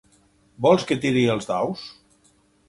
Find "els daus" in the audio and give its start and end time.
1.35-1.85